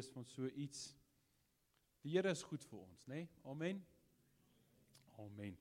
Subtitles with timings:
[0.00, 0.90] is van so iets.
[2.04, 3.22] Die Here is goed vir ons, né?
[3.22, 3.28] Nee?
[3.52, 3.82] Amen.
[5.20, 5.56] Amen.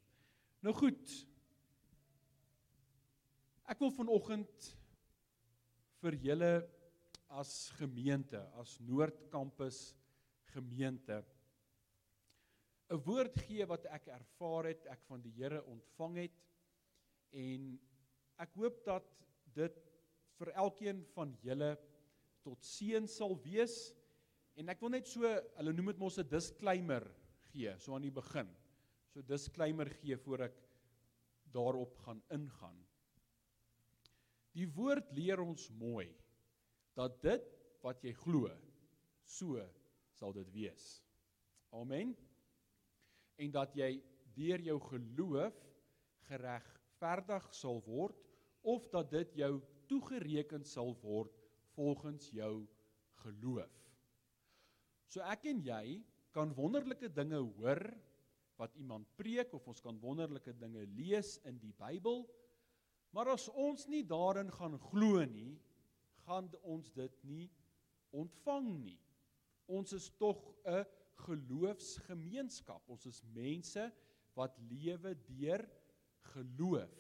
[0.64, 1.16] Nou goed.
[3.70, 4.70] Ek wil vanoggend
[6.00, 6.54] vir julle
[7.40, 9.92] as gemeente, as Noord Kampus
[10.56, 11.20] gemeente
[12.90, 16.40] 'n woord gee wat ek ervaar het, ek van die Here ontvang het
[17.38, 17.76] en
[18.42, 19.06] ek hoop dat
[19.54, 19.78] dit
[20.40, 21.76] vir elkeen van julle
[22.46, 23.92] tot seën sal wees.
[24.60, 25.24] En ek wil net so,
[25.56, 27.06] hulle noem dit mos 'n disclaimer
[27.54, 28.50] gee, so aan die begin.
[29.14, 30.58] So disclaimer gee voor ek
[31.54, 32.78] daarop gaan ingaan.
[34.54, 36.10] Die woord leer ons mooi
[36.98, 37.46] dat dit
[37.82, 38.52] wat jy glo,
[39.24, 39.64] so
[40.12, 41.02] sal dit wees.
[41.72, 42.16] Amen.
[43.38, 44.02] En dat jy
[44.36, 45.56] deur jou geloof
[46.28, 48.28] geregverdig sal word
[48.62, 51.32] of dat dit jou toegereken sal word
[51.78, 52.68] volgens jou
[53.24, 53.89] geloof.
[55.10, 56.00] So ek en jy
[56.36, 57.82] kan wonderlike dinge hoor
[58.60, 62.28] wat iemand preek of ons kan wonderlike dinge lees in die Bybel.
[63.16, 65.56] Maar as ons nie daarin gaan glo nie,
[66.28, 67.48] gaan ons dit nie
[68.14, 69.00] ontvang nie.
[69.66, 70.86] Ons is tog 'n
[71.26, 72.84] geloofsgemeenskap.
[72.88, 73.90] Ons is mense
[74.36, 75.66] wat lewe deur
[76.34, 76.94] geloof.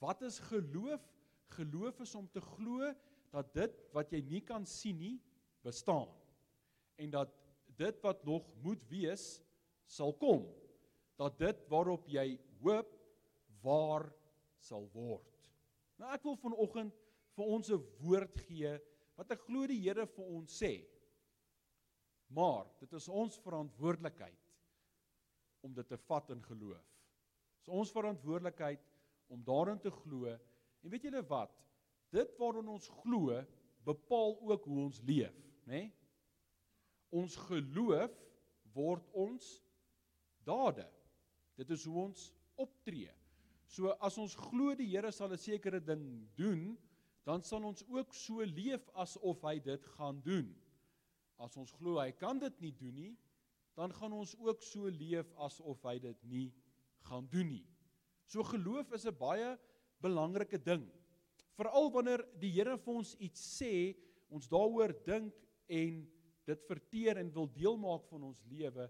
[0.00, 1.04] Wat is geloof?
[1.48, 2.94] Geloof is om te glo
[3.30, 5.20] dat dit wat jy nie kan sien nie
[5.62, 6.08] bestaan
[7.00, 7.32] en dat
[7.78, 9.24] dit wat nog moet wees
[9.90, 10.46] sal kom
[11.18, 12.90] dat dit waarop jy hoop
[13.62, 14.08] waar
[14.58, 15.26] sal word.
[16.00, 16.94] Nou ek wil vanoggend
[17.36, 18.72] vir ons 'n woord gee
[19.16, 20.86] wat ek glo die Here vir ons sê.
[22.28, 24.40] Maar dit is ons verantwoordelikheid
[25.62, 26.82] om dit te vat in geloof.
[26.82, 28.80] Dit is ons verantwoordelikheid
[29.28, 30.26] om daarin te glo.
[30.82, 31.64] En weet julle wat?
[32.14, 33.42] dit waarin ons glo
[33.84, 35.34] bepaal ook hoe ons leef,
[35.66, 35.84] nê?
[35.84, 35.92] Nee?
[37.14, 38.14] Ons geloof
[38.74, 39.44] word ons
[40.46, 40.86] dade.
[41.54, 42.26] Dit is hoe ons
[42.60, 43.12] optree.
[43.70, 46.04] So as ons glo die Here sal 'n sekere ding
[46.36, 46.74] doen,
[47.24, 50.50] dan sal ons ook so leef asof hy dit gaan doen.
[51.38, 53.14] As ons glo hy kan dit nie doen nie,
[53.74, 56.52] dan gaan ons ook so leef asof hy dit nie
[57.08, 57.66] gaan doen nie.
[58.26, 59.58] So geloof is 'n baie
[60.00, 60.84] belangrike ding.
[61.56, 63.96] Veral wanneer die Here vir ons iets sê,
[64.28, 65.34] ons daaroor dink
[65.68, 66.06] en
[66.48, 68.88] dit verteer en wil deel maak van ons lewe,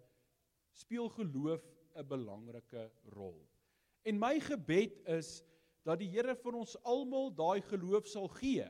[0.75, 1.63] speel geloof
[1.95, 3.39] 'n belangrike rol.
[4.05, 5.43] En my gebed is
[5.85, 8.67] dat die Here vir ons almal daai geloof sal gee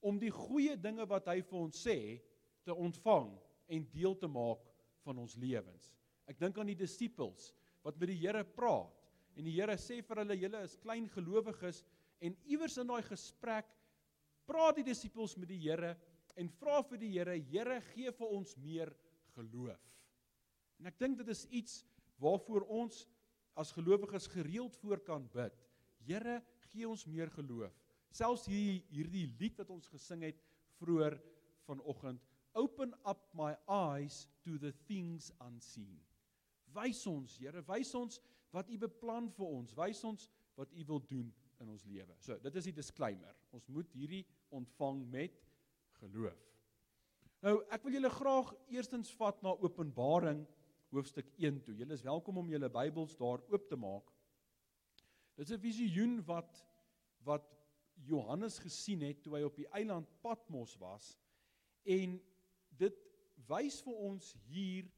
[0.00, 2.20] om die goeie dinge wat hy vir ons sê
[2.64, 4.60] te ontvang en deel te maak
[5.04, 5.92] van ons lewens.
[6.26, 8.92] Ek dink aan die disippels wat met die Here praat
[9.36, 11.84] en die Here sê vir hulle julle is klein gelowiges
[12.22, 13.66] En iewers in daai gesprek
[14.46, 15.96] praat die disippels met die Here
[16.38, 18.92] en vra vir die Here, Here, gee vir ons meer
[19.36, 19.80] geloof.
[20.80, 21.80] En ek dink dit is iets
[22.22, 23.04] waarvoor ons
[23.58, 25.54] as gelowiges gereeld voor kan bid.
[26.06, 26.40] Here,
[26.72, 27.74] gee ons meer geloof.
[28.12, 30.40] Selfs hier hierdie lied wat ons gesing het
[30.80, 31.16] vroeër
[31.68, 32.20] vanoggend,
[32.58, 36.00] open up my eyes to the things unseen.
[36.74, 38.18] Wys ons, Here, wys ons
[38.52, 39.72] wat U beplan vir ons.
[39.76, 40.28] Wys ons
[40.58, 41.30] wat U wil doen
[41.62, 42.16] in ons lewe.
[42.20, 43.36] So, dit is die disclaimer.
[43.56, 45.38] Ons moet hierdie ontvang met
[46.10, 46.40] geloof.
[47.42, 50.44] Nou, ek wil julle graag eerstens vat na Openbaring
[50.92, 51.74] hoofstuk 1 toe.
[51.74, 54.10] Julle is welkom om julle Bybels daar oop te maak.
[55.36, 56.64] Dit is 'n visioen wat
[57.24, 57.46] wat
[58.02, 61.18] Johannes gesien het toe hy op die eiland Patmos was
[61.84, 62.20] en
[62.78, 62.96] dit
[63.46, 64.90] wys vir ons hier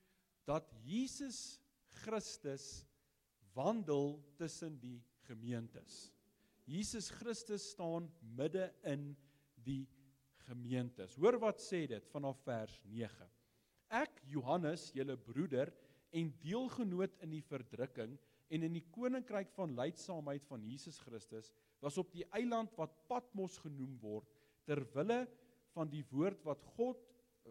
[0.49, 1.61] dat Jesus
[2.05, 2.87] Christus
[3.55, 6.13] wandel tussen die gemeentes.
[6.65, 9.17] Jesus Christus staan midde in
[9.65, 9.85] die
[10.49, 11.17] gemeentes.
[11.21, 13.29] Hoor wat sê dit vanaf vers 9.
[13.95, 15.73] Ek Johannes, julle broeder
[16.15, 18.17] en deelgenoot in die verdrukking
[18.55, 21.51] en in die koninkryk van lydsaamheid van Jesus Christus,
[21.83, 24.29] was op die eiland wat Patmos genoem word
[24.69, 25.25] ter wille
[25.75, 27.01] van die woord wat God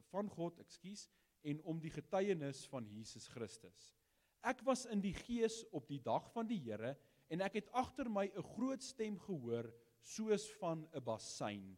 [0.09, 1.05] van God, ekskuus,
[1.43, 3.91] en om die getuienis van Jesus Christus.
[4.43, 6.95] Ek was in die gees op die dag van die Here
[7.31, 9.71] en ek het agter my 'n groot stem gehoor
[10.01, 11.77] soos van 'n bassein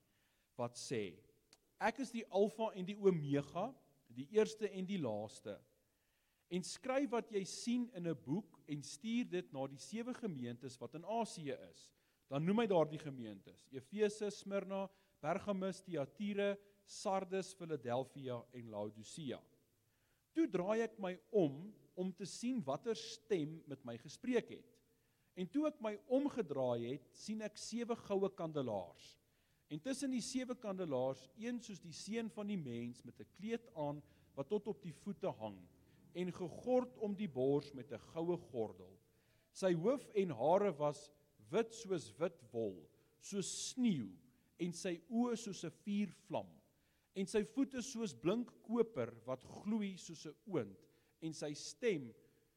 [0.57, 1.13] wat sê
[1.79, 3.67] ek is die alfa en die omega
[4.15, 5.57] die eerste en die laaste.
[6.53, 10.77] En skryf wat jy sien in 'n boek en stuur dit na die sewe gemeentes
[10.79, 11.91] wat in Asië is.
[12.29, 16.55] Dan noem hy daardie gemeentes Efese Smyrna Pergamus Thyatira
[16.85, 19.41] Sardes Philadelphia en Laodicea.
[20.33, 24.71] Toe draai ek my om om te sien watter stem met my gespreek het.
[25.35, 29.15] En toe ek my omgedraai het, sien ek sewe goue kandelaars.
[29.67, 33.65] En tussen die sewe kandelaars, een soos die seun van die mens met 'n kleed
[33.73, 34.01] aan
[34.35, 35.57] wat tot op die voete hang
[36.13, 38.99] en gegord om die bors met 'n goue gordel.
[39.51, 41.11] Sy hoof en hare was
[41.49, 42.89] wit soos wit wol,
[43.19, 44.11] soos sneeu
[44.59, 46.51] en sy oë soos 'n vuurvlam
[47.15, 50.87] en sy voete soos blink koper wat gloei soos 'n oond
[51.21, 52.13] en sy stem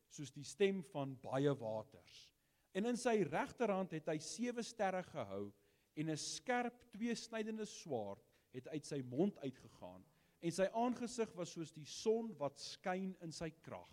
[0.09, 2.31] soos die stem van baie waters.
[2.75, 5.53] En in sy regterhand het hy sewe sterre gehou
[5.97, 10.05] en 'n skerp tweesnydende swaard het uit sy mond uitgegaan
[10.41, 13.91] en sy aangesig was soos die son wat skyn in sy krag.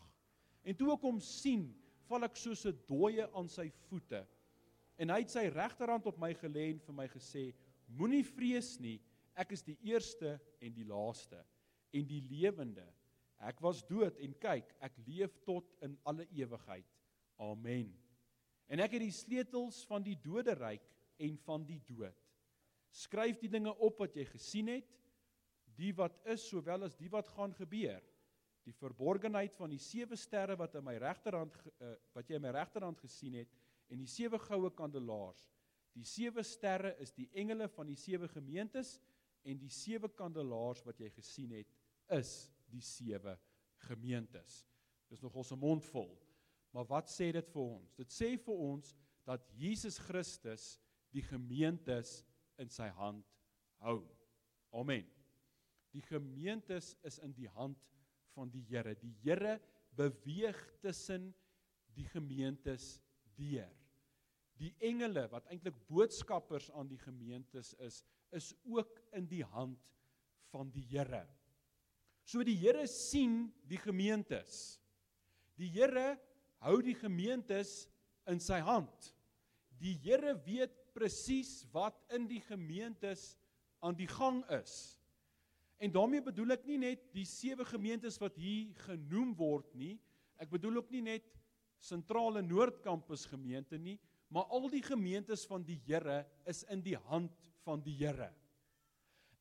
[0.66, 1.74] En toe ek hom sien,
[2.10, 4.26] val ek soos 'n dooie aan sy voete.
[4.98, 7.54] En hy het sy regterhand op my gelê en vir my gesê:
[7.88, 9.02] Moenie vrees nie,
[9.36, 11.44] ek is die eerste en die laaste
[11.94, 12.86] en die lewende.
[13.40, 16.88] Ek was dood en kyk, ek leef tot in alle ewigheid.
[17.38, 17.94] Amen.
[18.70, 20.82] En ek het die sleutels van die doderyk
[21.18, 22.18] en van die dood.
[22.96, 24.92] Skryf die dinge op wat jy gesien het,
[25.76, 28.04] die wat is sowel as die wat gaan gebeur.
[28.66, 31.54] Die verborgenheid van die sewe sterre wat in my regterhand
[31.84, 33.52] uh, wat jy in my regterhand gesien het
[33.94, 35.44] en die sewe goue kandelaars.
[35.96, 38.98] Die sewe sterre is die engele van die sewe gemeentes
[39.46, 41.76] en die sewe kandelaars wat jy gesien het
[42.16, 42.32] is
[42.72, 43.36] die sewe
[43.86, 44.64] gemeentes.
[45.12, 46.10] Dis nog ons mond vol.
[46.74, 47.94] Maar wat sê dit vir ons?
[47.96, 48.96] Dit sê vir ons
[49.26, 50.76] dat Jesus Christus
[51.16, 52.20] die gemeentes
[52.60, 53.26] in sy hand
[53.84, 54.02] hou.
[54.76, 55.08] Amen.
[55.96, 57.80] Die gemeentes is in die hand
[58.36, 58.96] van die Here.
[59.00, 59.60] Die Here
[59.96, 61.32] beweeg tussen
[61.96, 62.98] die gemeentes
[63.40, 63.72] deur.
[64.60, 68.02] Die engele wat eintlik boodskappers aan die gemeentes is,
[68.36, 69.80] is ook in die hand
[70.52, 71.24] van die Here.
[72.28, 74.80] So die Here sien die gemeentes.
[75.56, 76.18] Die Here
[76.66, 77.86] hou die gemeentes
[78.28, 79.14] in sy hand.
[79.80, 83.34] Die Here weet presies wat in die gemeentes
[83.84, 84.96] aan die gang is.
[85.78, 89.98] En daarmee bedoel ek nie net die sewe gemeentes wat hier genoem word nie.
[90.40, 91.28] Ek bedoel ook nie net
[91.84, 93.98] sentrale Noordkampus gemeente nie,
[94.32, 97.36] maar al die gemeentes van die Here is in die hand
[97.68, 98.32] van die Here.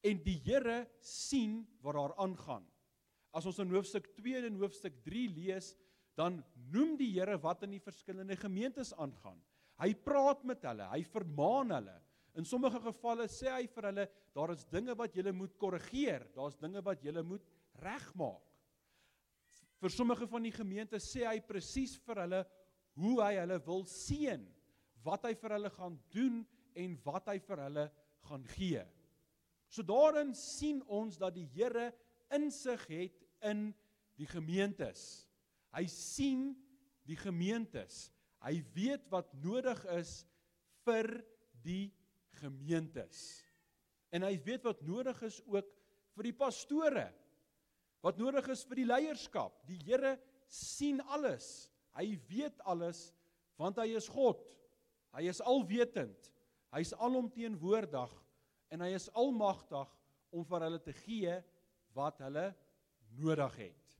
[0.04, 2.66] En die Here sien wat daar aangaan.
[3.34, 5.72] As ons in hoofstuk 2 en hoofstuk 3 lees,
[6.18, 9.40] dan noem die Here wat in die verskillende gemeentes aangaan.
[9.80, 11.96] Hy praat met hulle, hy vermaan hulle.
[12.38, 16.58] In sommige gevalle sê hy vir hulle, daar is dinge wat julle moet korrigeer, daar's
[16.58, 17.44] dinge wat julle moet
[17.82, 18.42] regmaak.
[19.82, 22.42] Vir sommige van die gemeentes sê hy presies vir hulle
[22.98, 24.42] hoe hy hulle wil seën,
[25.04, 26.42] wat hy vir hulle gaan doen
[26.78, 27.86] en wat hy vir hulle
[28.28, 28.82] gaan gee.
[29.68, 31.90] So daarin sien ons dat die Here
[32.34, 33.68] insig het in
[34.18, 35.26] die gemeentes.
[35.74, 36.52] Hy sien
[37.06, 38.13] die gemeentes.
[38.44, 40.18] Hy weet wat nodig is
[40.84, 41.08] vir
[41.64, 41.88] die
[42.40, 43.18] gemeentes.
[44.12, 45.70] En hy weet wat nodig is ook
[46.14, 47.06] vir die pastore.
[48.04, 49.56] Wat nodig is vir die leierskap.
[49.68, 50.18] Die Here
[50.50, 51.70] sien alles.
[51.96, 53.08] Hy weet alles
[53.60, 54.42] want hy is God.
[55.14, 56.30] Hy is alwetend.
[56.74, 58.12] Hy's alomteenwoordig
[58.74, 59.90] en hy is almagtig
[60.34, 61.36] om vir hulle te gee
[61.94, 62.48] wat hulle
[63.14, 63.98] nodig het.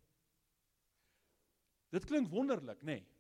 [1.95, 2.99] Dit klink wonderlik, nê?
[2.99, 3.14] Nee.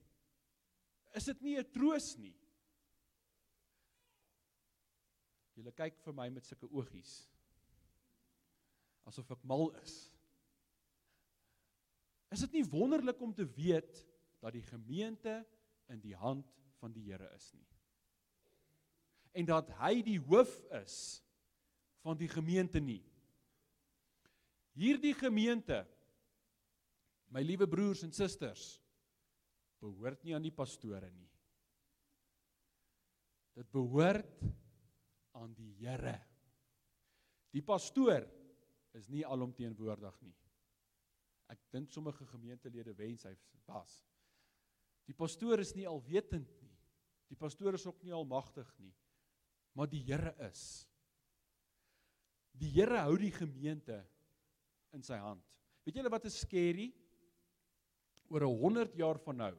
[1.14, 2.34] Is dit nie 'n troos nie?
[5.54, 7.28] Julle kyk vir my met sulke oogies.
[9.06, 10.10] Asof ek mal is.
[12.34, 14.06] Is dit nie wonderlik om te weet
[14.42, 15.46] dat die gemeente
[15.88, 16.46] in die hand
[16.80, 17.68] van die Here is nie?
[19.32, 21.22] En dat hy die hoof is
[22.02, 23.02] van die gemeente nie.
[24.74, 25.84] Hierdie gemeente
[27.30, 28.83] my liewe broers en susters
[29.84, 31.28] behoort nie aan die pastore nie.
[33.54, 34.40] Dit behoort
[35.38, 36.16] aan die Here.
[37.54, 38.24] Die pastoor
[38.98, 40.34] is nie alomteenwoordig nie.
[41.52, 43.34] Ek dink sommige gemeentelede wens hy
[43.68, 44.00] was.
[45.06, 46.72] Die pastoor is nie alwetend nie.
[47.30, 48.94] Die pastoor is ook nie almagtig nie.
[49.74, 50.84] Maar die Here is.
[52.54, 54.00] Die Here hou die gemeente
[54.94, 55.42] in sy hand.
[55.84, 56.88] Weet julle wat is scary?
[58.32, 59.54] Oor 100 jaar van nou.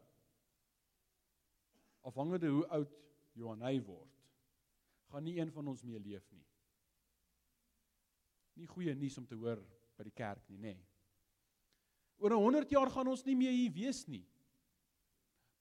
[2.05, 2.91] Afhangende hoe oud
[3.35, 4.11] Johanay word,
[5.11, 6.45] gaan nie een van ons meer leef nie.
[8.55, 9.59] Nie goeie nuus om te hoor
[9.97, 10.75] by die kerk nie, nê.
[10.75, 10.91] Nee.
[12.23, 14.23] Oor 100 jaar gaan ons nie meer hier wees nie.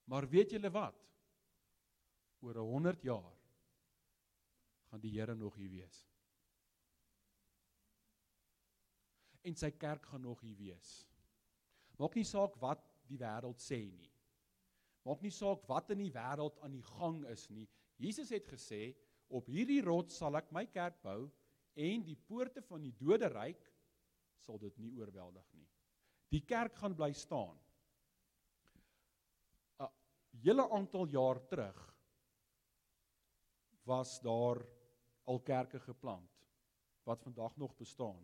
[0.06, 1.00] Maar weet julle wat?
[2.44, 3.32] Oor 100 jaar
[4.92, 6.04] gaan die Here nog hier wees.
[9.44, 10.90] en sy kerk gaan nog hier wees.
[12.00, 14.10] Maak nie saak wat die wêreld sê nie.
[15.04, 17.68] Maak nie saak wat in die wêreld aan die gang is nie.
[18.00, 18.94] Jesus het gesê
[19.32, 21.24] Op hierdie rots sal ek my kerk bou
[21.80, 23.62] en die poorte van die doderyk
[24.44, 25.66] sal dit nie oorweldig nie.
[26.34, 27.56] Die kerk gaan bly staan.
[29.80, 29.90] 'n
[30.44, 31.80] Hele aantal jaar terug
[33.86, 34.60] was daar
[35.26, 36.46] al kerke geplant
[37.04, 38.22] wat vandag nog bestaan.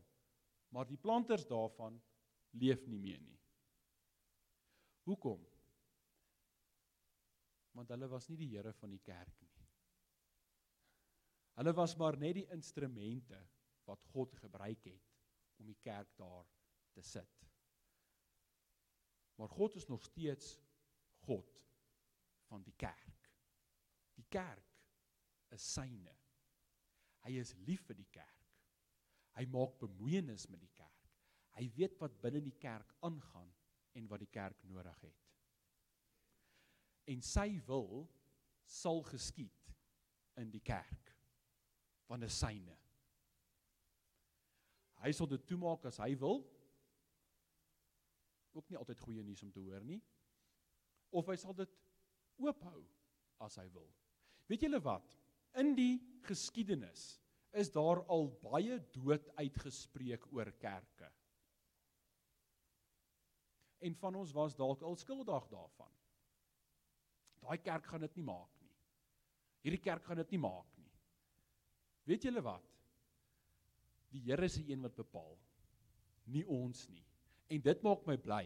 [0.68, 2.00] Maar die planters daarvan
[2.50, 3.38] leef nie meer nie.
[5.04, 5.50] Hoekom?
[7.80, 9.54] Want hulle was nie die Here van die kerk nie.
[11.56, 13.38] Hulle was maar net die instrumente
[13.88, 15.06] wat God gebruik het
[15.60, 16.44] om die kerk daar
[16.92, 17.46] te sit.
[19.40, 20.58] Maar God is nog steeds
[21.25, 21.56] God
[22.50, 23.30] van die kerk.
[24.20, 24.76] Die kerk
[25.56, 26.12] is syne.
[27.25, 28.52] Hy is lief vir die kerk.
[29.40, 31.08] Hy maak bemoeienis met die kerk.
[31.56, 33.49] Hy weet wat binne die kerk aangaan
[33.96, 35.29] en wat die kerk nodig het.
[37.04, 38.09] En sy wil
[38.64, 39.73] sal geskied
[40.40, 41.14] in die kerk
[42.07, 42.76] van 'n syne.
[45.00, 46.42] Hy sal dit toemaak as hy wil.
[48.52, 50.02] Ook nie altyd goeie nuus om te hoor nie.
[51.11, 51.71] Of hy sal dit
[52.37, 52.85] oophou
[53.38, 53.88] as hy wil.
[54.47, 55.16] Weet julle wat?
[55.59, 57.21] In die geskiedenis
[57.52, 61.09] is daar al baie dood uitgespreek oor kerke.
[63.80, 65.92] En van ons was dalk al skuldig daarvan.
[67.40, 68.73] Daai kerk gaan dit nie maak nie.
[69.64, 70.90] Hierdie kerk gaan dit nie maak nie.
[72.09, 72.66] Weet julle wat?
[74.11, 75.37] Die Here is die een wat bepaal,
[76.35, 77.04] nie ons nie.
[77.50, 78.44] En dit maak my bly.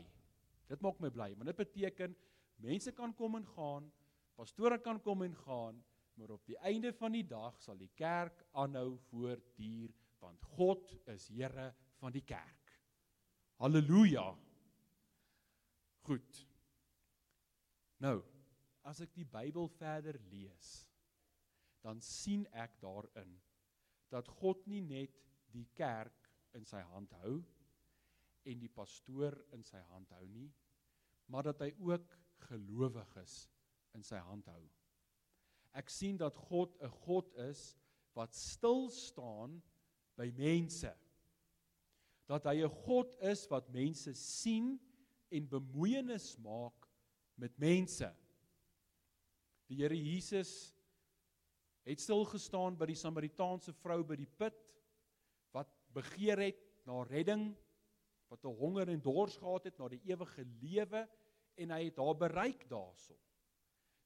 [0.68, 2.16] Dit maak my bly, want dit beteken
[2.64, 3.88] mense kan kom en gaan,
[4.36, 5.80] pastore kan kom en gaan,
[6.14, 11.28] maar op die einde van die dag sal die kerk aanhou voortduur want God is
[11.28, 12.72] Here van die kerk.
[13.60, 14.30] Halleluja.
[16.04, 16.40] Goed.
[18.00, 18.18] Nou,
[18.84, 20.84] as ek die Bybel verder lees,
[21.84, 23.34] dan sien ek daarin
[24.12, 25.16] dat God nie net
[25.52, 27.38] die kerk in sy hand hou
[28.44, 30.50] en die pastoor in sy hand hou nie,
[31.32, 32.12] maar dat hy ook
[32.48, 33.44] gelowiges
[33.96, 34.62] in sy hand hou.
[35.74, 37.74] Ek sien dat God 'n God is
[38.14, 39.62] wat stil staan
[40.16, 40.92] by mense.
[42.28, 44.78] Dat hy 'n God is wat mense sien
[45.30, 46.88] en bemoeienis maak
[47.36, 48.14] met mense.
[49.70, 50.74] Die Here Jesus
[51.84, 54.56] het stil gestaan by die Samaritaanse vrou by die put
[55.56, 57.52] wat begeer het na redding,
[58.28, 61.08] wat 'n honger en dors gehad het na die ewige lewe
[61.56, 63.14] en hy het haar bereik daarso.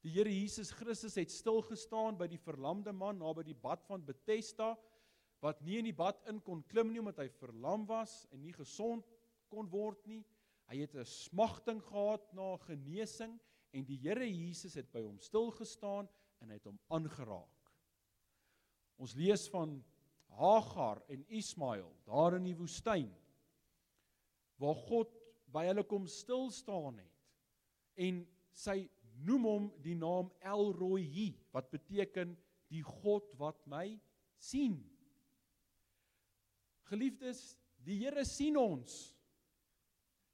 [0.02, 4.04] Die Here Jesus Christus het stil gestaan by die verlamde man naby die bad van
[4.04, 4.76] Bethesda
[5.42, 8.52] wat nie in die bad in kon klim nie omdat hy verlam was en nie
[8.52, 9.06] gesond
[9.48, 10.24] kon word nie.
[10.68, 13.40] Hy het 'n smagting gehad na genesing
[13.72, 16.08] en die Here Jesus het by hom stil gestaan
[16.42, 17.72] en hy het hom aangeraak.
[18.98, 19.76] Ons lees van
[20.38, 23.08] Hagar en Ismael daar in die woestyn
[24.58, 25.12] waar God
[25.52, 28.22] by hulle kom stil staan het en
[28.54, 28.82] sy
[29.26, 32.36] noem hom die naam El Roi wat beteken
[32.70, 33.96] die God wat my
[34.38, 34.76] sien.
[36.88, 39.14] Geliefdes, die Here sien ons.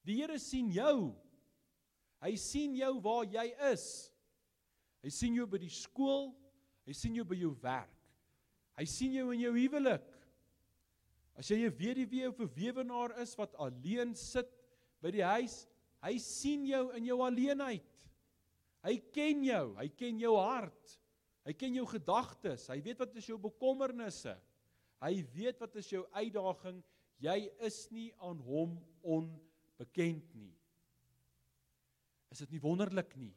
[0.05, 1.15] Die Here sien jou.
[2.25, 3.85] Hy sien jou waar jy is.
[5.05, 6.31] Hy sien jou by die skool,
[6.89, 7.91] hy sien jou by jou werk.
[8.79, 10.07] Hy sien jou in jou huwelik.
[11.37, 14.49] As jy 'n weduwee of 'n weewenaar is wat alleen sit
[15.03, 15.67] by die huis,
[16.03, 18.09] hy sien jou in jou alleenheid.
[18.85, 20.99] Hy ken jou, hy ken jou hart.
[21.45, 22.69] Hy ken jou gedagtes.
[22.69, 24.39] Hy weet wat is jou bekommernisse.
[25.03, 26.83] Hy weet wat is jou uitdaging.
[27.21, 30.55] Jy is nie aan hom onbekend nie.
[32.33, 33.33] Is dit nie wonderlik nie?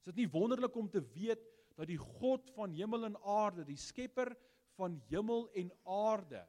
[0.00, 1.42] Is dit nie wonderlik om te weet
[1.76, 4.32] dat die God van hemel en aarde, die skepper
[4.76, 6.42] van hemel en aarde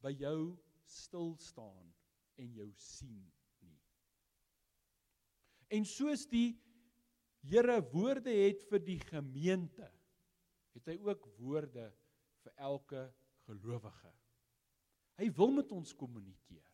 [0.00, 0.56] by jou
[0.88, 1.92] stil staan
[2.40, 3.22] en jou sien?
[5.70, 6.58] En soos die
[7.48, 9.86] Here woorde het vir die gemeente,
[10.76, 11.86] het hy ook woorde
[12.44, 13.04] vir elke
[13.46, 14.10] gelowige.
[15.20, 16.69] Hy wil met ons kommunikeer.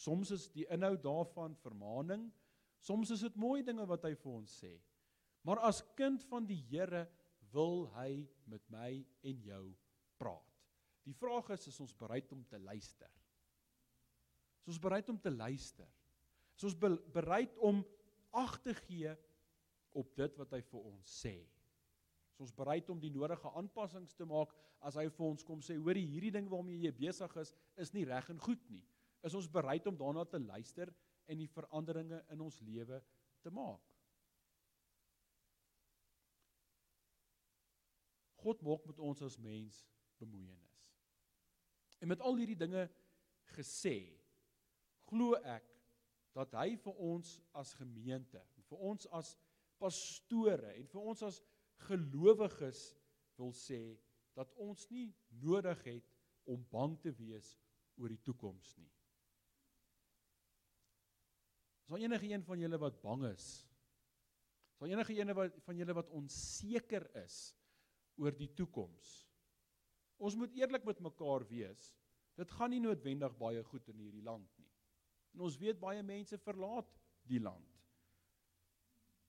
[0.00, 2.30] Soms is die inhoud daarvan vermaaning,
[2.80, 4.72] soms is dit mooi dinge wat hy vir ons sê.
[5.44, 7.04] Maar as kind van die Here
[7.52, 8.90] wil hy met my
[9.26, 9.64] en jou
[10.20, 10.46] praat.
[11.04, 13.10] Die vraag is is ons bereid om te luister?
[14.60, 15.88] Is ons bereid om te luister?
[16.56, 17.80] Is ons be bereid om
[18.36, 19.14] ag te gee
[19.96, 21.34] op dit wat hy vir ons sê?
[22.36, 24.52] Is ons bereid om die nodige aanpassings te maak
[24.86, 28.06] as hy vir ons kom sê, hoorie, hierdie ding waarmee jy besig is, is nie
[28.08, 28.84] reg en goed nie.
[29.26, 30.92] Is ons bereid om daarna te luister
[31.30, 33.00] en die veranderinge in ons lewe
[33.44, 33.84] te maak?
[38.40, 39.82] God maak met ons as mens
[40.20, 40.78] bemoeienis.
[42.00, 42.86] En met al hierdie dinge
[43.52, 43.98] gesê,
[45.10, 45.66] glo ek
[46.36, 49.34] dat hy vir ons as gemeente, vir ons as
[49.80, 51.40] pastore en vir ons as
[51.88, 52.90] gelowiges
[53.40, 53.80] wil sê
[54.36, 55.08] dat ons nie
[55.42, 56.08] nodig het
[56.48, 57.54] om bang te wees
[58.00, 58.88] oor die toekoms nie.
[61.90, 63.44] Is daar enige een van julle wat bang is?
[64.72, 65.30] Is daar enige een
[65.60, 67.38] van julle wat onseker is
[68.14, 69.08] oor die toekoms?
[70.22, 71.88] Ons moet eerlik met mekaar wees.
[72.38, 74.70] Dit gaan nie noodwendig baie goed in hierdie land nie.
[75.34, 76.94] En ons weet baie mense verlaat
[77.26, 77.82] die land.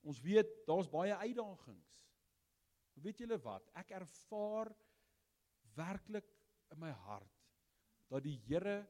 [0.05, 1.97] Ons weet daar's baie uitdagings.
[3.01, 3.73] Weet julle wat?
[3.73, 4.69] Ek ervaar
[5.73, 6.29] werklik
[6.69, 7.41] in my hart
[8.13, 8.83] dat die Here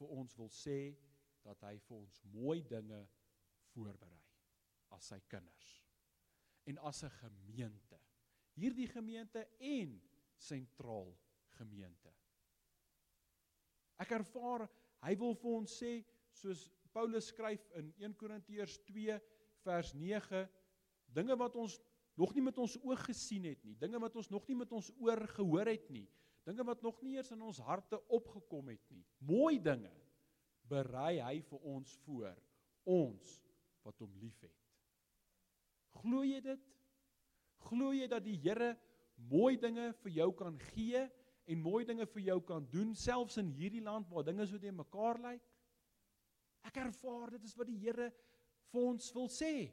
[0.00, 0.96] vir ons wil sê
[1.44, 3.04] dat hy vir ons mooi dinge
[3.78, 4.18] voorberei
[4.96, 5.74] as sy kinders
[6.68, 7.98] en as 'n gemeente.
[8.58, 10.00] Hierdie gemeente en
[10.36, 11.16] sentraal
[11.56, 12.12] gemeente.
[13.98, 14.68] Ek ervaar
[15.02, 19.20] hy wil vir ons sê soos Paulus skryf in 1 Korintiërs 2
[19.64, 20.48] vers 9
[21.14, 21.78] dinge wat ons
[22.18, 24.90] nog nie met ons oog gesien het nie, dinge wat ons nog nie met ons
[24.98, 26.08] oor gehoor het nie,
[26.44, 29.04] dinge wat nog nie eens in ons harte opgekom het nie.
[29.18, 29.92] Mooi dinge
[30.68, 32.34] berei hy vir ons voor,
[32.84, 33.38] ons
[33.86, 34.54] wat hom liefhet.
[35.98, 36.66] Glo jy dit?
[37.68, 38.74] Glo jy dat die Here
[39.30, 41.02] mooi dinge vir jou kan gee
[41.48, 44.72] en mooi dinge vir jou kan doen selfs in hierdie land waar dinge so te
[44.72, 45.42] mekaar lyk?
[46.68, 48.10] Ek ervaar dit is wat die Here
[48.72, 49.70] vir ons wil sê.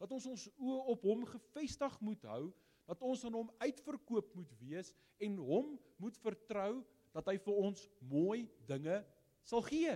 [0.00, 2.50] Dat ons ons oë op hom gefestig moet hou,
[2.86, 4.92] dat ons aan hom uitverkoop moet wees
[5.24, 6.82] en hom moet vertrou
[7.16, 9.00] dat hy vir ons mooi dinge
[9.46, 9.94] sal gee.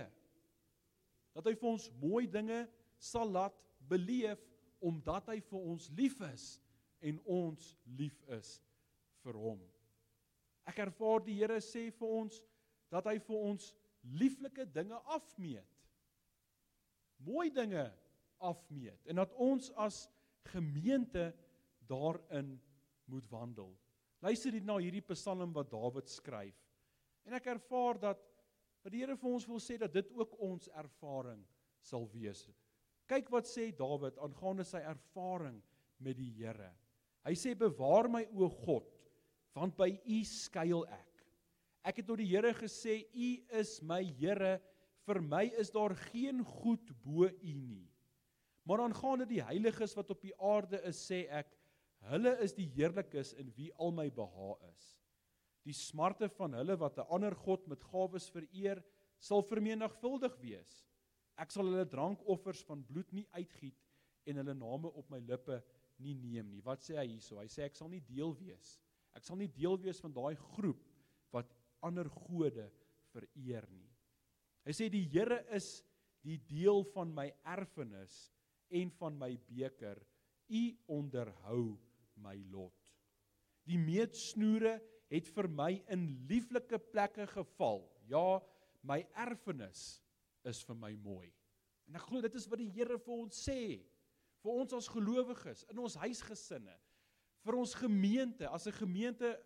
[1.35, 2.63] Dat hy vir ons mooi dinge
[3.01, 3.57] sal laat
[3.89, 4.41] beleef
[4.81, 6.45] omdat hy vir ons lief is
[7.01, 8.55] en ons lief is
[9.25, 9.59] vir hom.
[10.69, 12.41] Ek ervaar die Here sê vir ons
[12.93, 13.71] dat hy vir ons
[14.21, 15.67] lieflike dinge afmeet.
[17.25, 17.85] Mooi dinge
[18.41, 20.03] afmeet en dat ons as
[20.49, 21.29] gemeente
[21.89, 22.55] daarin
[23.11, 23.71] moet wandel.
[24.21, 26.57] Luister hier na hierdie Psalm wat Dawid skryf.
[27.25, 28.21] En ek ervaar dat
[28.81, 31.41] wat die Here vir ons wil sê dat dit ook ons ervaring
[31.85, 32.45] sal wees.
[33.11, 35.59] Kyk wat sê Dawid aangaande sy ervaring
[35.99, 36.69] met die Here.
[37.27, 38.87] Hy sê bewaar my o God,
[39.57, 41.25] want by U skuil ek.
[41.83, 44.59] Ek het tot die Here gesê U is my Here,
[45.03, 47.89] vir my is daar geen goed bo U nie.
[48.63, 51.49] Maar aangaande die heiliges wat op die aarde is, sê ek,
[52.13, 54.85] hulle is die heerlikes in wie al my behaag is.
[55.67, 58.81] Die smarte van hulle wat 'n ander god met gawes vereer,
[59.19, 60.71] sal vermenigvuldig wees.
[61.39, 63.77] Ek sal hulle drankoffers van bloed nie uitgiet
[64.29, 65.61] en hulle name op my lippe
[66.01, 66.61] nie neem nie.
[66.65, 67.39] Wat sê hy hierso?
[67.39, 68.75] Hy sê ek sal nie deel wees.
[69.17, 70.81] Ek sal nie deel wees van daai groep
[71.35, 71.51] wat
[71.85, 72.67] ander gode
[73.11, 73.89] vereer nie.
[74.65, 75.81] Hy sê die Here is
[76.25, 78.29] die deel van my erfenis
[78.69, 79.97] en van my beker.
[80.51, 80.63] U
[80.99, 81.77] onderhou
[82.21, 82.77] my lot.
[83.65, 84.77] Die meetsnoere
[85.11, 87.83] het vir my in lieflike plekke geval.
[88.09, 88.41] Ja,
[88.87, 90.01] my erfenis
[90.49, 91.29] is vir my mooi.
[91.87, 93.81] En ek glo dit is wat die Here vir ons sê.
[94.41, 96.73] Vir ons as gelowiges in ons huisgesinne,
[97.45, 99.37] vir ons gemeente, as 'n gemeente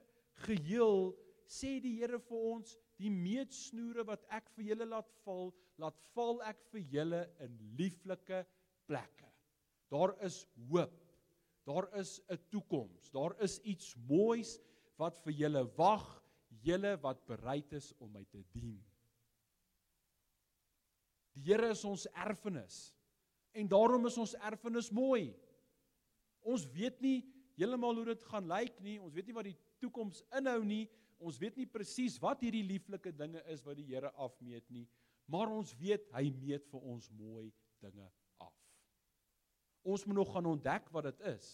[0.47, 1.15] geheel,
[1.47, 6.41] sê die Here vir ons, die meetsnoere wat ek vir julle laat val, laat val
[6.47, 8.45] ek vir julle in lieflike
[8.87, 9.31] plekke.
[9.91, 11.01] Daar is hoop.
[11.65, 13.11] Daar is 'n toekoms.
[13.11, 14.59] Daar is iets moois
[14.97, 16.23] wat vir julle wag,
[16.63, 18.83] julle wat bereid is om my te dien.
[21.35, 22.95] Die Here is ons erfenis.
[23.55, 25.33] En daarom is ons erfenis mooi.
[26.45, 27.19] Ons weet nie
[27.59, 28.97] heeltemal hoe dit gaan lyk nie.
[28.99, 30.85] Ons weet nie wat die toekoms inhou nie.
[31.19, 34.83] Ons weet nie presies wat hierdie lieflike dinge is wat die Here afmeet nie,
[35.31, 37.47] maar ons weet hy meet vir ons mooi
[37.81, 38.09] dinge
[39.85, 41.45] Ons moet nog gaan ontdek wat dit is.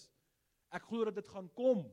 [0.72, 1.84] Ek glo dat dit gaan kom.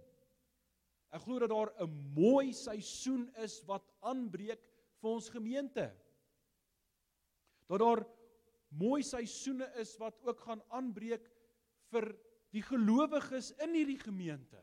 [1.10, 4.62] Ek glo dat daar 'n mooi seisoen is wat aanbreek
[5.00, 5.90] vir ons gemeente.
[7.68, 8.04] Dat daar
[8.68, 11.28] mooi seisoene is wat ook gaan aanbreek
[11.92, 12.10] vir
[12.52, 14.60] die gelowiges in hierdie gemeente.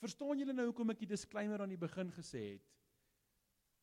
[0.00, 2.68] Verstaan julle nou hoekom ek die disclaimer aan die begin gesê het?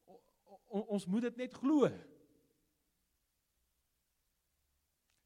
[0.09, 0.17] O,
[0.65, 1.89] o, ons moet dit net glo.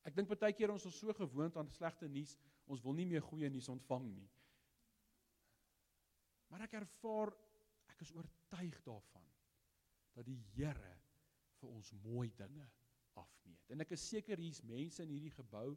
[0.07, 2.35] Ek dink baie keer ons is so gewoond aan slegte nuus,
[2.67, 4.27] ons wil nie meer goeie nuus ontvang nie.
[6.51, 7.31] Maar ek ervaar
[7.93, 9.27] ek is oortuig daarvan
[10.17, 11.00] dat die Here
[11.61, 12.67] vir ons mooi dinge
[13.19, 13.71] afmeet.
[13.71, 15.71] En ek is seker hier's mense in hierdie gebou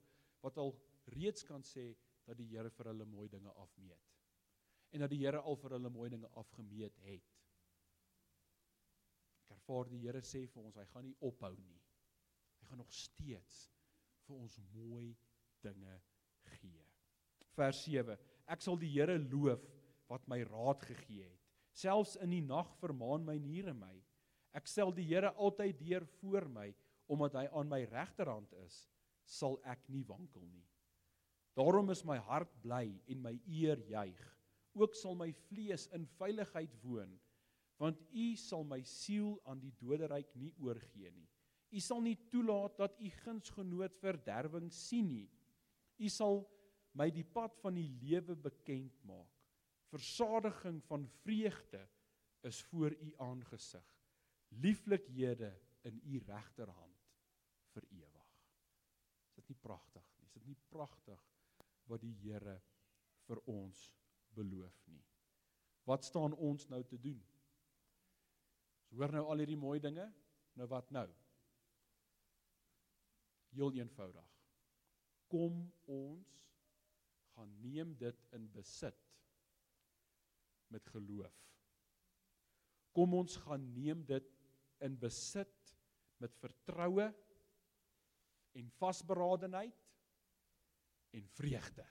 [0.45, 0.75] wat al
[1.15, 1.93] reeds kan sê
[2.25, 4.15] dat die Here vir hulle mooi dinge afmeet.
[4.95, 7.31] en dat die Here al vir hulle mooi dinge afgemeet het.
[9.43, 11.81] Ek ervaar die Here sê vir ons, hy gaan nie ophou nie.
[12.61, 13.65] Hy gaan nog steeds
[14.29, 15.09] vir ons mooi
[15.65, 15.97] dinge
[16.61, 16.85] gee.
[17.59, 18.17] Vers 7.
[18.55, 19.67] Ek sal die Here loof
[20.11, 21.41] wat my raad gegee het.
[21.75, 23.95] Selfs in die nag vermaan my niere my.
[24.55, 26.71] Ek stel die Here altyd deur voor my
[27.11, 28.87] omdat hy aan my regterhand is,
[29.29, 30.65] sal ek nie wankel nie.
[31.55, 34.23] Daarom is my hart bly en my eer juig.
[34.75, 37.13] Ook sal my vlees in veiligheid woon,
[37.79, 41.29] want U sal my siel aan die doderyk nie oorgee nie.
[41.75, 45.31] U sal nie toelaat dat U gunsgenoot verderwing sien nie.
[45.99, 46.43] U sal
[46.95, 49.31] my die pad van die lewe bekend maak.
[49.95, 51.83] Versadiging van vreugde
[52.47, 53.94] is voor U aangesig.
[54.63, 55.51] Lieflikhede
[55.89, 57.09] in U regterhand
[57.75, 58.29] vir ewig.
[59.29, 60.29] Is dit nie pragtig nie?
[60.29, 61.23] Is dit nie pragtig
[61.91, 62.61] wat die Here
[63.29, 63.81] vir ons
[64.37, 65.03] beloof nie.
[65.89, 67.21] Wat staan ons nou te doen?
[68.89, 70.07] Ons hoor nou al hierdie mooi dinge.
[70.55, 71.07] Nou wat nou?
[73.55, 74.31] Heel eenvoudig.
[75.31, 76.31] Kom ons
[77.35, 79.01] gaan neem dit in besit
[80.71, 81.35] met geloof.
[82.95, 84.34] Kom ons gaan neem dit
[84.85, 85.75] in besit
[86.23, 87.09] met vertroue
[88.55, 89.83] en vasberadenheid
[91.15, 91.87] en vreugde.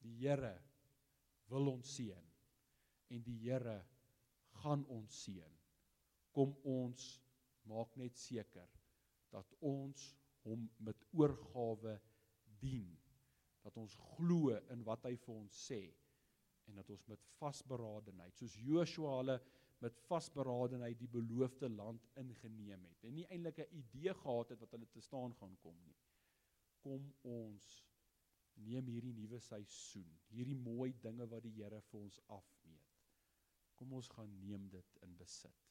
[0.00, 0.54] Die Here
[1.50, 2.28] wil ons seën
[3.10, 3.78] en die Here
[4.62, 5.56] gaan ons seën.
[6.34, 7.12] Kom ons
[7.68, 8.68] maak net seker
[9.30, 10.10] dat ons
[10.46, 11.98] hom met oorgawe
[12.62, 12.90] dien.
[13.60, 15.82] Dat ons glo in wat hy vir ons sê
[16.70, 19.36] en dat ons met vasberadenheid soos Joshua hulle
[19.80, 24.76] met vasberadenheid die beloofde land ingeneem het en nie eintlik 'n idee gehad het wat
[24.76, 25.96] hulle te staan gaan kom nie
[26.84, 27.70] kom ons
[28.66, 32.96] neem hierdie nuwe seisoen, hierdie mooi dinge wat die Here vir ons afmeet.
[33.78, 35.68] Kom ons gaan neem dit in besit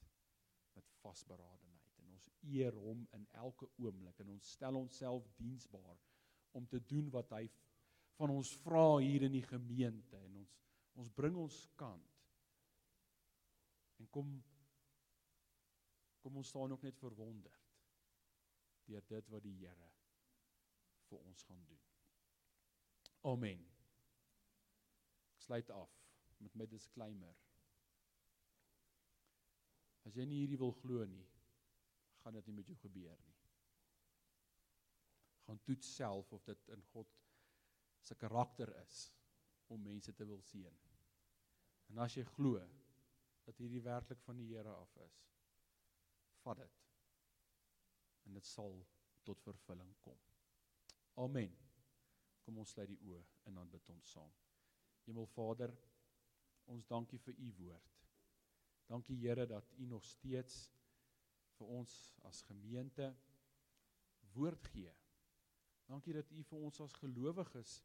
[0.76, 5.98] met vasberadenheid en ons eer hom in elke oomblik en ons stel onsself diensbaar
[6.58, 7.44] om te doen wat hy
[8.18, 10.56] van ons vra hier in die gemeente en ons
[11.00, 12.09] ons bring ons kant.
[14.00, 14.32] En kom
[16.20, 17.68] kom ons staan ook net verwonderd
[18.90, 19.92] deur dit wat die Here
[21.10, 21.86] vir ons gaan doen.
[23.30, 23.62] Amen.
[25.36, 25.94] Ek sluit af
[26.44, 27.36] met my disclaimer.
[30.08, 31.26] As jy nie hierdie wil glo nie,
[32.24, 33.38] gaan dit nie met jou gebeur nie.
[35.48, 37.16] Gaan toets self of dit in God
[38.06, 39.02] se karakter is
[39.74, 40.78] om mense te wil seën.
[41.90, 42.62] En as jy glo
[43.50, 45.18] dat hierdie werklik van die Here af is,
[46.44, 46.82] vat dit.
[48.30, 48.76] En dit sal
[49.26, 50.20] tot vervulling kom.
[51.24, 51.56] Amen.
[52.46, 54.36] Kom ons sluit die oë en dan bid ons saam.
[55.08, 55.74] Hemelvader,
[56.70, 57.96] ons dankie vir u woord.
[58.90, 60.68] Dankie Here dat u nog steeds
[61.58, 61.96] vir ons
[62.30, 63.10] as gemeente
[64.36, 64.94] woord gee.
[65.90, 67.80] Dankie dat u vir ons as gelowiges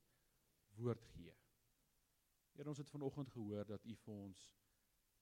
[0.76, 1.32] woord gee.
[2.54, 4.44] Here, ons het vanoggend gehoor dat u vir ons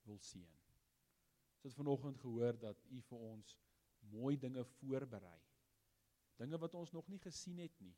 [0.07, 0.59] wil seën.
[1.63, 3.57] Ons het vanoggend gehoor dat u vir ons
[4.11, 5.39] mooi dinge voorberei
[6.43, 7.95] dinge wat ons nog nie gesien het nie.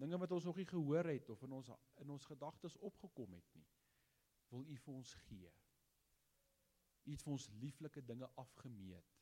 [0.00, 1.70] Dinge wat ons nog nie gehoor het of in ons
[2.04, 3.66] in ons gedagtes opgekom het nie.
[4.52, 5.52] Wil U vir ons gee.
[7.04, 9.18] U het vir ons lieflike dinge afgemeet.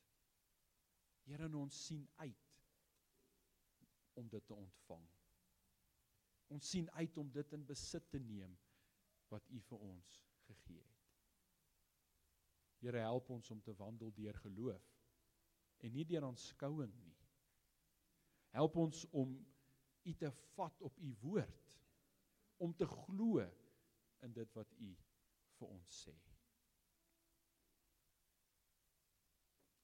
[1.25, 2.47] Here, ons sien uit
[4.19, 5.05] om dit te ontvang.
[6.51, 8.57] Ons sien uit om dit in besit te neem
[9.31, 10.17] wat U vir ons
[10.49, 10.90] gegee het.
[12.81, 14.87] Here, help ons om te wandel deur geloof
[15.85, 17.17] en nie deur aanskouing nie.
[18.57, 19.37] Help ons om
[20.01, 21.73] U te vat op U woord,
[22.57, 23.43] om te glo
[24.25, 24.89] in dit wat U
[25.59, 26.15] vir ons sê.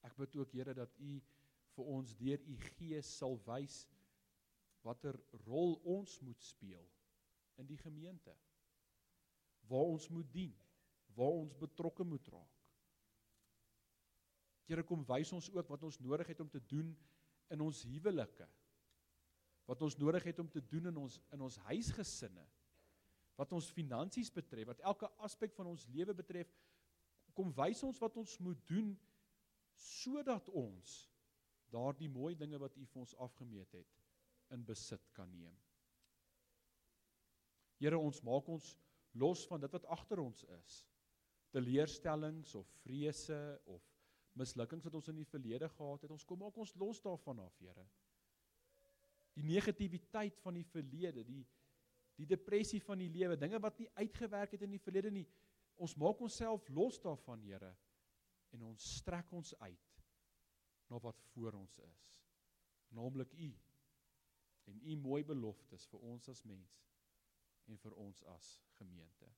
[0.09, 1.19] Ek bid ook Here dat U
[1.77, 3.83] vir ons deur U Gees sal wys
[4.85, 6.85] watter rol ons moet speel
[7.61, 8.33] in die gemeente.
[9.69, 10.53] Waar ons moet dien,
[11.17, 12.56] waar ons betrokke moet raak.
[14.67, 16.91] Here kom wys ons ook wat ons nodig het om te doen
[17.53, 18.47] in ons huwelike
[19.67, 22.43] wat ons nodig het om te doen in ons in ons huisgesinne
[23.39, 26.51] wat ons finansies betref wat elke aspek van ons lewe betref
[27.37, 28.91] kom wys ons wat ons moet doen
[29.77, 30.97] sodat ons
[31.71, 33.97] daardie mooi dinge wat U vir ons afgemeet het
[34.55, 35.55] in besit kan neem.
[37.77, 38.71] Here ons maak ons
[39.19, 40.77] los van dit wat agter ons is.
[41.53, 43.83] Teleurstellings of vrese of
[44.37, 46.13] mislukkings wat ons in die verlede gehad het.
[46.13, 47.85] Ons kom ook ons los daarvan af, Here.
[49.37, 51.45] Die negativiteit van die verlede, die
[52.17, 55.27] die depressie van die lewe, dinge wat nie uitgewerk het in die verlede nie.
[55.77, 57.69] Ons maak onsself los daarvan, Here,
[58.55, 60.01] en ons strek ons uit
[60.89, 62.03] na wat voor ons is,
[62.95, 63.51] naamlik U
[64.71, 66.79] en U mooi beloftes vir ons as mens
[67.67, 69.29] en vir ons as gemeente.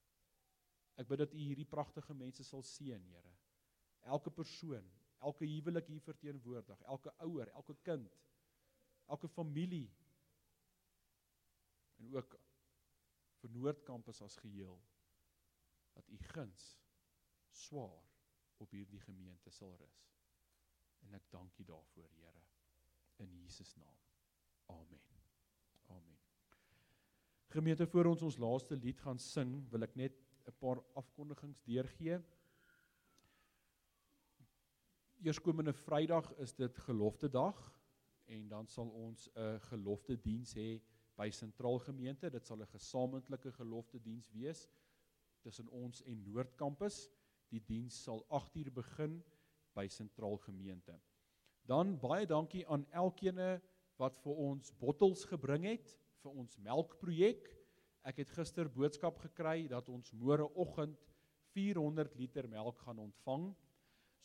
[0.99, 3.33] Ek bid dat U hierdie pragtige mense sal seën, Here.
[4.01, 8.11] Elke persoon, elke huwelik hier verteenwoordig, elke ouer, elke kind,
[9.07, 9.89] elke familie
[11.99, 12.37] en ook
[13.41, 14.77] vir Noordkampus as geheel
[15.93, 16.69] dat U guns
[17.51, 18.05] swaar
[18.63, 19.99] op hierdie gemeente sal rus.
[21.07, 22.43] En ek dank U daarvoor, Here,
[23.23, 23.99] in Jesus naam.
[24.71, 25.03] Amen.
[25.89, 26.17] Amen.
[27.49, 32.19] Gemeente voor ons ons laaste lied gaan sing, wil ek net 'n paar afkondigings deurgee.
[35.19, 37.57] Eerskomende Vrydag is dit gelofte dag
[38.25, 40.81] en dan sal ons 'n gelofte diens hê
[41.15, 42.29] by Sentraal Gemeente.
[42.29, 44.69] Dit sal 'n gesamentlike gelofte diens wees
[45.41, 47.09] tussen ons en Noordkampus.
[47.49, 49.23] Die diens sal 8uur begin
[49.73, 50.99] by Sentraal Gemeente.
[51.65, 53.61] Dan baie dankie aan elkeen
[53.97, 57.55] wat vir ons bottels gebring het vir ons melkprojek.
[58.03, 61.11] Ek het gister boodskap gekry dat ons môre oggend
[61.51, 63.55] 400 liter melk gaan ontvang.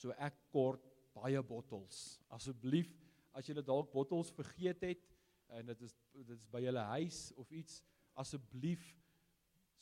[0.01, 2.19] So ek kort baie bottels.
[2.35, 2.91] Asseblief,
[3.35, 5.11] as julle dalk bottels vergeet het
[5.55, 7.83] en dit is dit is by julle huis of iets,
[8.19, 8.85] asseblief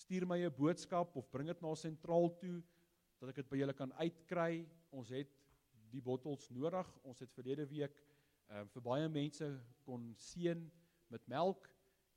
[0.03, 2.63] stuur my 'n boodskap of bring dit na sentraal toe
[3.21, 4.67] dat ek dit by julle kan uitkry.
[4.91, 5.31] Ons het
[5.93, 6.89] die bottels nodig.
[7.05, 8.03] Ons het verlede week
[8.49, 9.47] ehm um, vir baie mense
[9.85, 10.71] kon seën
[11.09, 11.69] met melk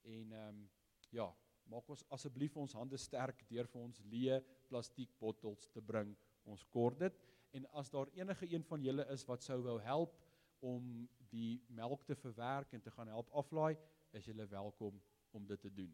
[0.03, 0.69] en ehm um,
[1.11, 1.29] ja,
[1.71, 6.15] maak ons asseblief ons hande sterk deur vir ons leë plastiek bottels te bring.
[6.45, 7.21] Ons kort dit
[7.55, 10.15] en as daar enige een van julle is wat sou wou help
[10.59, 13.75] om die melk te verwerk en te gaan help aflaai,
[14.15, 14.99] is julle welkom
[15.35, 15.91] om dit te doen.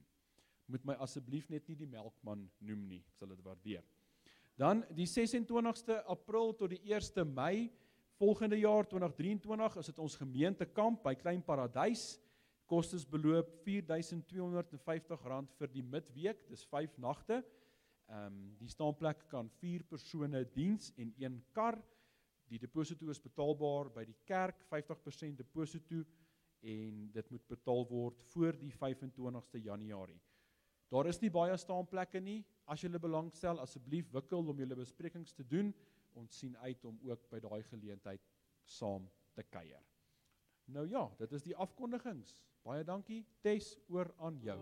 [0.71, 3.85] Moet my asseblief net nie die melkman noem nie, ek sal dit waardeer.
[4.57, 7.71] Dan die 26ste April tot die 1ste Mei
[8.21, 12.19] volgende jaar 2023 is dit ons gemeentekamp by Klein Paradys.
[12.69, 17.41] Kostes beloop R4250 vir die midweek, dis 5 nagte.
[18.11, 21.77] Ehm um, die staanplek kan 4 persone diens en 1 kar.
[22.51, 26.03] Die deposito is betaalbaar by die kerk, 50% deposito
[26.61, 30.19] en dit moet betaal word voor die 25ste Januarie.
[30.91, 32.41] Daar is nie baie staanplekke nie.
[32.67, 35.71] As jy belangstel, asseblief wikkel om julle besprekings te doen.
[36.19, 38.27] Ons sien uit om ook by daai geleentheid
[38.67, 39.87] saam te kuier.
[40.67, 42.41] Nou ja, dit is die afkondigings.
[42.67, 43.23] Baie dankie.
[43.41, 44.59] Tes oor aan jou.